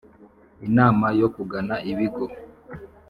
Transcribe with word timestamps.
inama 0.67 1.05
yo 1.19 1.27
kugana 1.35 1.75
ibigo 1.91 2.25